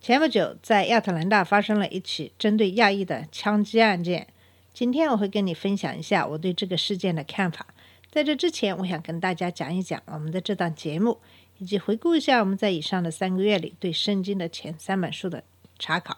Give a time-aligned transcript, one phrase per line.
[0.00, 4.28] 前不久，在亚特兰大发生了一起针对亚裔的枪击案件。
[4.72, 7.66] 今天我会跟你分享一下我对这个事件的看法。
[8.10, 11.18] 在这之前，我想跟大家讲一讲我们的这档节目，
[11.58, 15.42] 以及回顾一下我们在以上的三个月里对圣经的前三本书的
[15.78, 16.16] 查考。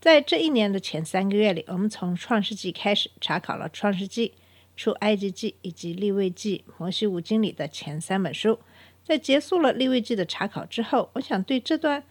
[0.00, 4.34] 在这一年的前三个月里，我们从创世纪开始查考了创世纪、
[4.76, 8.58] 出埃及记以及利未记、摩西五经里的前三本书。
[9.04, 12.02] 在结束了利未记的查考之后，我想对这段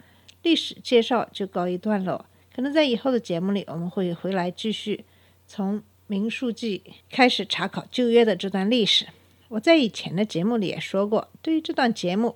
[0.43, 2.26] 历史介绍就告一段落。
[2.55, 5.04] 可能在以后的节目里，我们会回来继续
[5.48, 9.07] 从民书记开始查考旧约的这段历史。
[9.49, 12.35] 我在以前的节目里也说过，对于这段节目，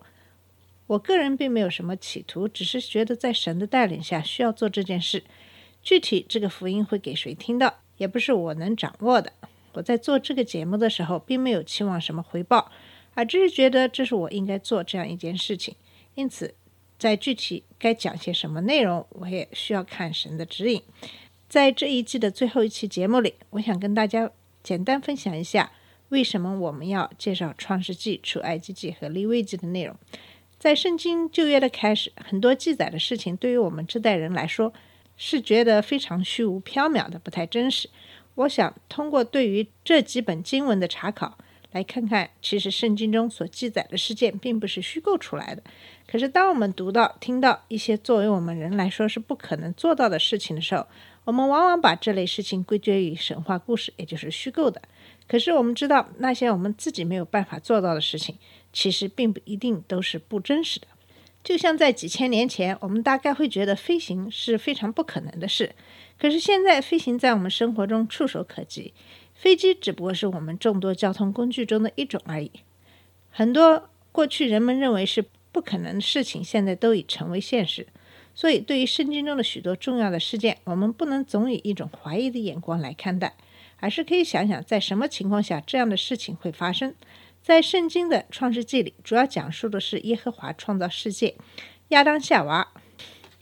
[0.87, 5.23] 我个人并没有什么企图，只是觉得在神的带领下需要做这件事。
[5.83, 9.33] 具体这个福音会给谁听到，也不是我能掌握的。
[9.73, 12.71] 我在做这个节目的时候，并没有期望什么回报。
[13.13, 15.75] 而只是觉得这是我应该做这样一件事情，
[16.13, 16.53] 因此，
[16.97, 20.81] 在具体该讲些什么内容，我也需要看神的指引。
[21.47, 24.29] 在这一季的最后一期节目里，我想跟大家
[24.63, 25.71] 简单分享一下
[26.09, 29.95] 为什么我们要介绍创世纪、出埃及记和利未记的内容。
[30.59, 34.73] 在圣经旧约的开始，很多记载的事情对于我们这代人来说
[35.15, 37.89] 是觉得非常虚无缥缈的，不太真实。
[38.35, 41.37] 我想通过对于这几本经文的查考。
[41.71, 45.61] 来看看，其实圣经中所记载的事件并不是虚构出来的。
[46.07, 50.87] 可是，当我们读到、听到一些作为我们人来说是不可能做到的事情的时候，
[51.25, 54.81] 我们往往把这类事情归结于神话故事，也就是虚构的。
[55.27, 58.37] 可是，我们知道那些我们自己没有办法做到的事情，
[58.71, 60.87] 其实并不一定都是不真实的。
[61.43, 65.75] 就像在几千年前，我们大概会觉得飞行是非常不可能的事，
[66.17, 68.93] 可是现在飞行在我们生活中触手可及。
[69.37, 72.51] 飞机只不过是我们众多交通工具中的一种而已。
[73.29, 77.85] 很多过去人们认为是不可能的事情，现在都已成为现实。
[78.33, 83.35] 所以，对于圣经中的许多重要的事件，我们不能总以一种怀疑的眼光来看待，
[83.79, 86.95] 而是可以想想，在什么情况下这样的事情会发生。
[87.41, 91.35] 在圣经的创世纪里，主要讲述的是耶和华创造世界，
[91.89, 92.73] 亚当夏娃。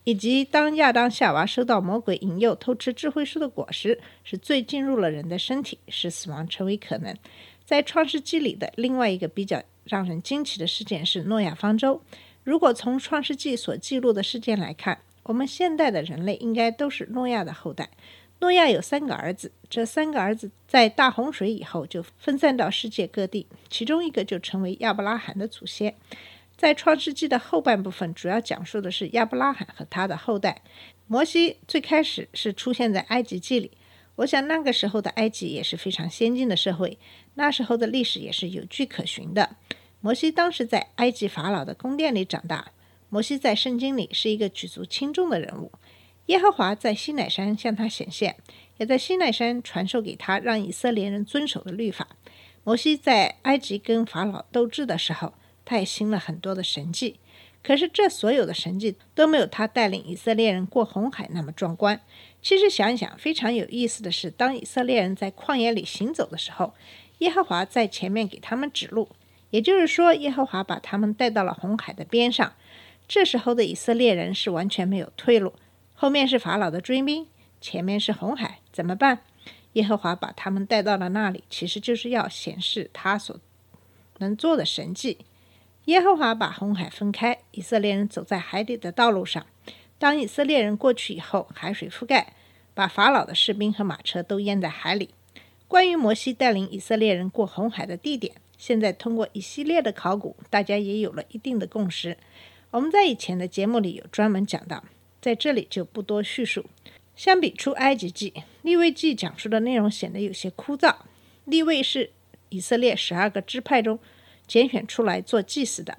[0.06, 7.14] 以及当亚当夏娃收到魔鬼引诱偷吃智慧树的果实，是最进入了人的身体，使死亡成为可能。
[7.66, 12.02] 在创世纪里的另外一个比较让人惊奇的事件是诺亚方舟。
[12.44, 17.90] 如果从创世纪所记录的事件来看，我们现代的人类应该都是诺亚的后代。
[18.42, 25.96] 诺亚有三个儿子，这三个儿子在大洪水以后就分散到世界各地，其中一个就成为亚伯拉罕的祖先。
[26.58, 30.62] 在创世纪的后半部分，主要讲述的是亚伯拉罕和他的后代。
[31.08, 33.72] 摩西最开始是出现在埃及记里，
[34.16, 36.98] 我想那个时候的埃及也是非常先进的社会，
[37.36, 39.58] 那时候的历史也是有据可循的。
[40.00, 42.72] 摩西当时在埃及法老的宫殿里长大，
[43.10, 45.72] 摩西在圣经里是一个举足轻重的人物。
[46.28, 48.38] 耶和华在西乃山向他显现，
[48.78, 52.08] 也在西乃山传授给他让以色列人遵守的律法。
[52.64, 55.34] 摩西在埃及跟法老斗智的时候。
[55.66, 57.20] 他也行了很多的神迹，
[57.64, 62.00] 可是这所有的神迹都没有他带领以色列人过红海那么壮观。
[62.42, 66.76] 其实想一想，非常有意思的是，当以色列人在旷野里行走的时候，
[67.18, 69.10] 耶和华在前面给他们指路，
[69.50, 72.54] 也就是说，耶和华把他们带到了红海的边上。
[73.08, 75.54] 这时候的以色列人是完全没有退路，
[75.94, 77.28] 后面是法老的追兵，
[77.60, 79.22] 前面是红海，怎么办？
[79.74, 83.40] 耶和华把他们带到了那里，其实就是要显示他所
[84.20, 85.18] 能做的神迹。
[85.86, 89.46] 耶和华把红海分开，以色列人走在海底的道路上。
[90.00, 92.34] 当以色列人过去以后，海水覆盖，
[92.74, 95.12] 把法老的士兵和马车都淹在海里。
[95.68, 102.18] 关于摩西带领以色列人过红海的地点，现在通过一系列的考古，大家也有了一定的共识。
[102.72, 104.84] 我们在以前的节目里有专门讲到，
[105.22, 106.66] 在这里就不多叙述。
[107.16, 108.34] 相比出埃及记、
[108.64, 110.96] 利未记讲述的内容显得有些枯燥。
[111.46, 112.10] 利未是
[112.50, 114.00] 以色列十二个支派中。
[114.48, 115.98] 拣选出来做祭司的，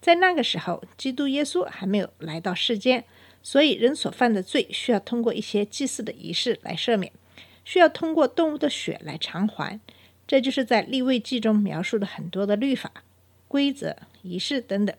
[0.00, 3.04] 在那个时候，基督耶稣还没有来到世间，
[3.42, 7.12] 所以人所犯的罪需要通过一些祭祀的仪式来赦免，
[7.64, 9.80] 需要通过动物的血来偿还。
[10.26, 12.92] 这就是在立位记中描述的很多的律法、
[13.48, 14.94] 规则、仪式等等。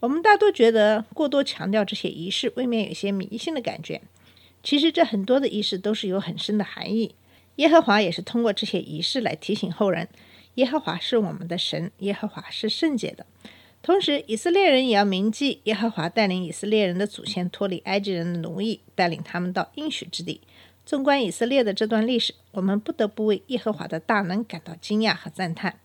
[0.00, 4.00] 我们大多觉得过多强调这些仪式，未免有些迷信的感觉。
[4.62, 7.14] 其实这很多的仪式都是有很深的含义。
[7.56, 10.06] 耶和华也是通过这些仪式来提醒后人，
[10.58, 13.24] 耶和华是我们的神，耶和华是圣洁的。
[13.80, 20.40] 同时，以色列人也要铭记耶和华带领以色列人的祖先脱离埃及人的奴役，带领他们到应许之地。
[20.84, 25.78] 纵观以色列的这段历史，我们不得不为耶和华的大能感到惊讶和赞叹。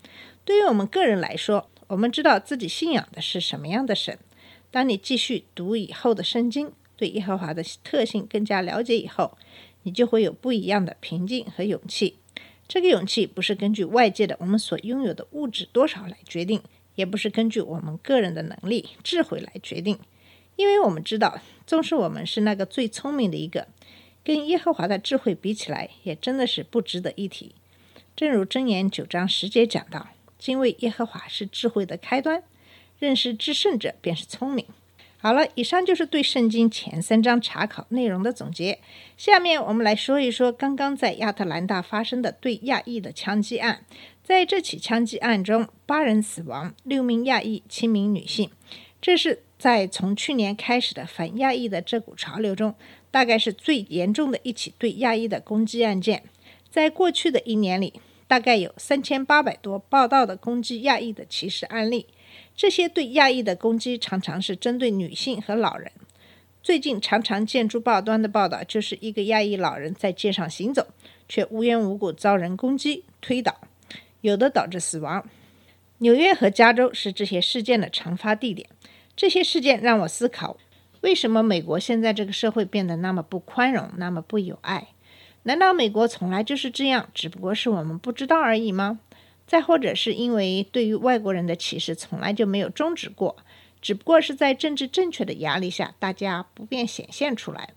[0.43, 4.17] 对于我们个人来说，我们知道自己信仰的是什么样的神。
[4.71, 9.37] 当你继续读以后的圣经，对耶和华的特性更加了解以后，
[9.83, 12.17] 你就会有不一样的平静和勇气。
[12.73, 16.59] 这个勇气不是根据外界的我们所拥有的物质多少来决定。
[16.95, 19.99] 也不是根据我们个人的能力、智慧来决定，
[20.55, 23.67] 因为我们知道，纵使我们是那个最聪明的一个，
[24.23, 27.53] 跟耶和华的智慧比起来，也真的是不值得一提。
[28.15, 30.09] 正如箴言九章十节讲到
[30.39, 32.41] ：“敬畏耶和华是智慧的开端，
[32.97, 34.65] 认识至圣者便是聪明。”
[35.23, 38.79] 好了，以上就是对圣经前三章查考内容的总结。
[39.15, 43.85] 下面我们来说一说刚刚在亚特兰大发生的对亚裔的枪击案。
[44.21, 48.49] 在这起枪击案中，八人死亡，六名亚裔，七名女性。
[49.01, 52.75] 这是在从去年开始的反亚裔的这股潮流中，
[53.09, 56.23] 大概是最严重的一起对亚裔的攻击案件。
[56.69, 57.93] 在过去的一年里，
[58.27, 62.07] 大概有三千八百多报道的攻击亚裔的歧视案例。
[62.55, 65.91] 这些对亚裔的攻击常常是针对女性和老人。
[66.61, 70.87] 最近常常见诸报端的报道，就是一个亚裔老人在街上行走，
[71.27, 73.59] 却无缘无故遭人攻击、推倒。
[74.21, 75.27] 有的导致死亡。
[75.97, 78.69] 纽约和加州是这些事件的常发地点。
[79.15, 80.57] 这些事件让我思考：
[81.01, 84.89] 为什么美国现在这个社会变得那么不宽容、那么不友爱？
[85.43, 88.99] 难道美国从来就是这样，只不过是我们不知道而已吗？
[89.45, 93.37] 再或者是因为对于外国人的歧视从来就没有终止过，
[93.81, 97.69] 只不过是在政治正确的压力下，大家不便显现出来。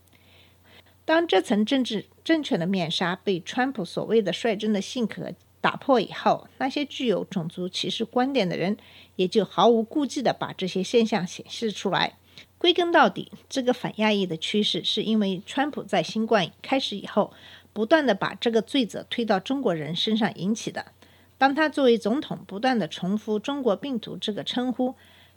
[1.04, 8.76] 当这层政治正确的面纱被川普所谓的率真的性格，打破以后，那些具有种族歧视观点的人
[9.16, 12.16] 也就毫无顾忌地把这些现象显示出来。
[12.58, 17.32] 归根到底，这个反亚裔的趋势是因为川普在新冠开始以后，
[17.72, 20.86] 不断地把这个罪责推到中国人身上引起的。
[21.38, 24.94] 当他作为总统不断地重复“中国病毒”这个称呼，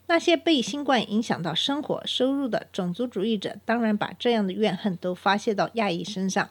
[0.07, 6.49] 那些被新冠影响到生活、收入的种族主义者，当然把这样的怨恨都发泄到亚裔身上。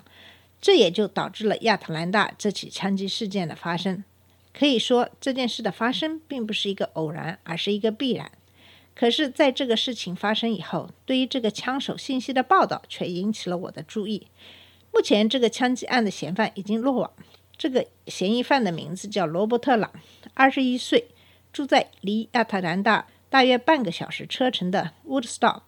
[0.61, 4.05] 这也就导致了亚特兰大这起枪击事件的发生。
[4.53, 8.31] 可以说，这件事的发生并不是一个偶然，而是一个必然。
[8.95, 14.27] 可是，在这个事情发生以后，对于这个枪手信息的报道却引起了我的注意。
[14.93, 17.13] 目前，这个枪击案的嫌犯已经落网。
[17.59, 19.93] 这个嫌疑犯的名字叫罗伯特·朗，
[20.35, 21.09] 二十一岁，
[21.53, 25.63] 住在离亚特兰大大约半个小时车程的 Woodstock。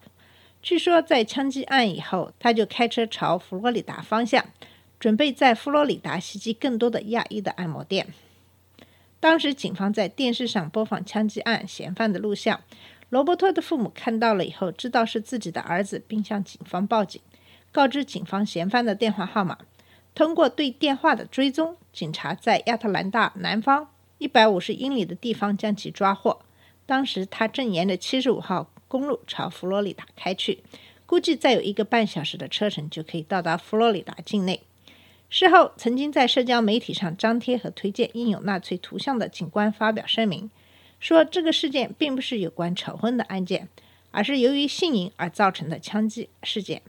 [0.63, 4.45] 据说，在枪击案以后，他就开车朝佛罗里达方向。
[4.99, 8.13] 准备在佛罗里达袭击更多的亚裔的按摩店。
[9.19, 12.61] 当时，警方在电视上播放枪击案嫌犯的录像。
[13.09, 17.19] 罗伯特的父母看到了以后，知道是自己的儿子，并向警方报警，
[17.71, 19.57] 告知警方嫌犯的电话号码。
[20.13, 26.41] 通过对电话的追踪，警察在亚特兰大南方一百五十英里的地方将其抓获。
[26.85, 30.61] 当时他正沿着七十五号公路朝佛罗里达开去，
[31.05, 34.61] 估计再有一个半小时的车程就可以到达佛罗里达境内。
[35.29, 40.51] 事后，曾经在社交媒体上张贴和推荐印有纳粹图像的警官发表声明，
[40.99, 43.69] 说这个事件并不是有关仇婚的案件，
[44.11, 46.81] 而是由于性瘾而造成的枪击事件，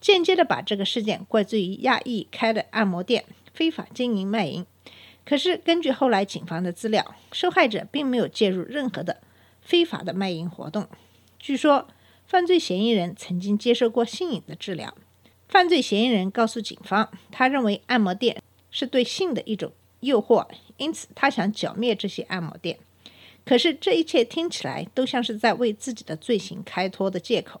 [0.00, 4.64] 间接的把这个事件怪罪于亚裔开的按摩店非法经营卖淫。
[5.24, 9.20] 可是，根据后来警方的资料，受害者并没有介入任何的
[9.60, 10.88] 非法的卖淫活动。
[11.38, 11.86] 据说，
[12.26, 14.96] 犯罪嫌疑人曾经接受过性瘾的治疗。
[15.48, 20.46] 犯罪嫌疑人告诉警方，他认为按摩店是对性的一种诱惑，
[20.78, 22.78] 因此他想剿灭这些按摩店。
[23.44, 27.60] 可是这一切听起来都像是在为自己的罪行开脱的借口。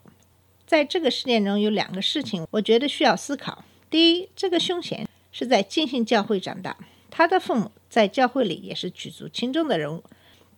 [0.70, 3.64] 在这个事件中有两个事情，我觉得需要思考。
[3.90, 6.76] 第一，这个凶嫌是在浸信教会长大，
[7.10, 10.04] 他的父母在教会里也是举足轻重的人物。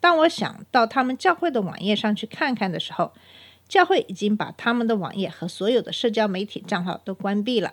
[0.01, 3.15] 当我想到他们教会的网页上去看看的时候，
[3.67, 7.73] 教会已经把他们的网页和所有的社交媒体账号都关闭了。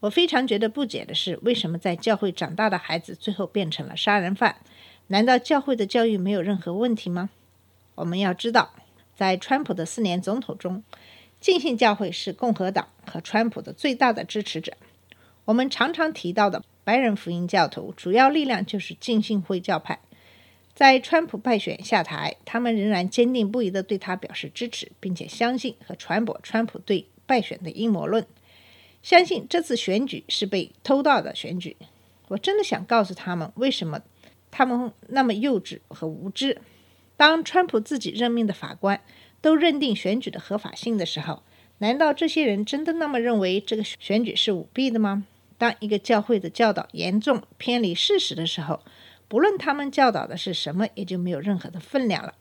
[0.00, 4.56] 我非常觉得不解的是，为什么在教会长大的孩子最后变成了杀人犯？
[5.08, 7.28] 难道教会的教育没有任何问题吗？
[7.96, 8.70] 我们要知道，
[9.14, 10.82] 在川普的四年总统中，
[11.44, 14.72] 浸信教会是共和党和川普的最大的支持者。
[15.44, 20.00] 我们常常提到的白人福音教徒，主要力量就是浸信会教派。
[20.74, 28.26] 在川普败选下台，他们仍然坚定不移地对他表示支持，并且相信和传播川普对败选的阴谋论。
[29.02, 31.76] 相信这次选举是被偷盗的选举。
[32.28, 34.00] 我真的想告诉他们，为什么
[34.50, 36.62] 他们那么幼稚和无知。
[37.18, 39.00] 当川普自己任命的法官
[39.44, 41.42] 都认定选举的合法性的时候，
[41.76, 45.24] 难道这些人真的那么认为这个选举是舞弊的吗？
[45.58, 48.80] 当一个教会的教导严重偏离事实的时候，
[49.28, 52.32] 不论他们教导的是什么，也就没有任何的分量了。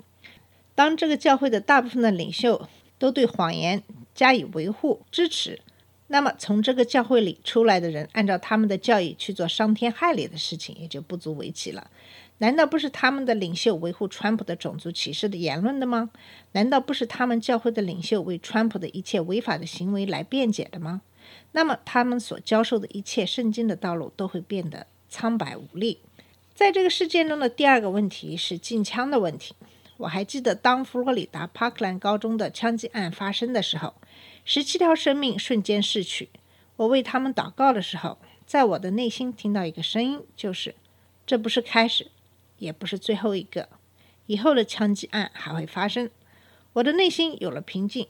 [0.76, 3.84] 当这个教会的大部分的领袖都对谎言
[4.16, 5.60] 加以维护支持，
[6.08, 11.92] 那么从这个教会里出来的人，按照他们的教义去做伤天害理的事情，也就不足为奇了。
[12.40, 16.10] 难道不是他们的领袖维护川普的种族歧视的言论的吗？
[16.52, 21.02] 难道不是他们教会的领袖为川普的一切违法的行为来辩解的吗？
[21.54, 26.00] 那么他们所教授的一切圣经的道路都会变得苍白无力。
[26.54, 29.56] 在这个事件中的第二个问题是禁枪的问题。
[29.98, 33.94] 我还记得，当佛罗里达帕克兰高中的枪击案发生的时候，
[34.44, 36.30] 十七条生命瞬间逝去。
[36.76, 40.76] 我为他们祷告的时候，在我的内心听到一个声音，就是
[41.26, 42.08] 这不是开始，
[42.64, 43.70] 也不是最后一个，
[44.26, 46.10] 以后的枪击案还会发生。
[46.74, 48.08] 我的内心有了平静。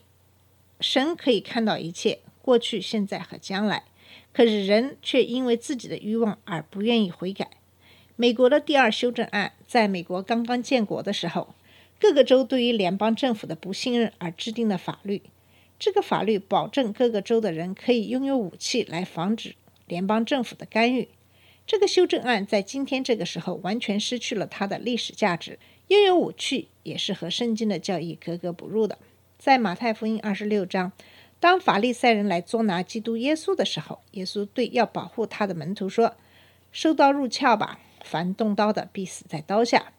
[0.80, 3.84] 神可以看到一切，过去、现在和将来，
[4.32, 7.50] 可是人却因为自己的欲望而不愿意悔改。
[8.16, 11.54] 美国的第二修正案在美国刚刚建国的时候。
[12.00, 15.22] 各个州对于联邦政府的不信任而制定的法律，
[15.78, 19.54] 这个法律保证各个州的人可以拥有武器来防止
[19.86, 21.08] 联邦政府的干预。
[21.66, 25.58] 这个修正案在今天这个时候完全失去了它的历史价值。
[25.88, 28.98] 拥有武器也是和圣经的教义格格不入的。
[29.38, 30.92] 在马太福音二十六章，
[31.40, 36.16] 当法利赛人来捉拿基督耶稣的时候，耶稣对要保护他的门徒说
[36.72, 39.92] ：“收刀入鞘吧，凡动刀的必死在刀下。”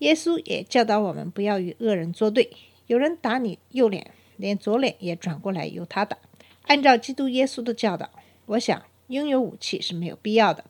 [0.00, 2.50] 耶稣也教导我们不要与恶人作对。
[2.86, 6.16] 有人打你右脸，连左脸也转过来由他打。
[6.62, 8.08] 按照基督耶稣的教导，
[8.46, 10.64] 我想拥有武器是没有必要的，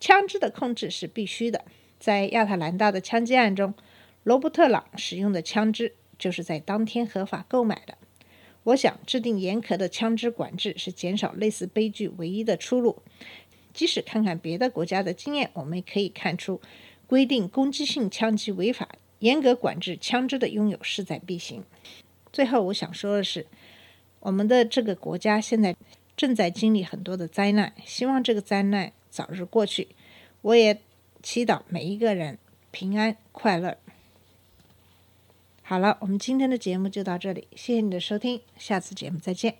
[0.00, 1.64] 枪支的控制是必须的。
[2.00, 3.74] 在亚特兰大的枪击案中，
[4.24, 7.98] 罗伯特·朗使用的枪支就是在当天合法购买的。
[8.64, 13.02] 我想制定严苛的枪支管制是减少类似悲剧唯一的出路。
[13.72, 16.60] 即使看看别的国家的经验，我们也可以看出。
[17.06, 18.88] 规定攻击性枪击违法，
[19.18, 21.64] 严格管制枪支的拥有势在必行。
[22.32, 23.46] 最后，我想说的是，
[24.20, 25.74] 我们的这个国家现在
[26.16, 29.88] 正在经历很多的灾难，希望这个灾难早日过去。
[30.42, 30.80] 我也
[31.22, 32.38] 祈祷每一个人
[32.70, 33.76] 平安快乐。
[35.62, 39.56] 好了，我们今天的节目就到这里，谢谢你的收听，下次节目再见。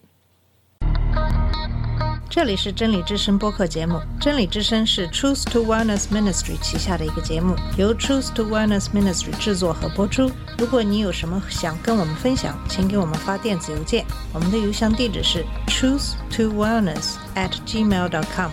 [2.28, 4.00] 这里是真理之声播客节目。
[4.20, 10.30] 真理之声是 Truth to Wellness Ministry 旗下的一个节目，由 Truth to Wellness Ministry 制作和播出。
[10.56, 18.52] 如果你有什么想跟我们分享，请给我们发电子邮件，我们的邮箱地址是 truth to wellness at gmail dot com。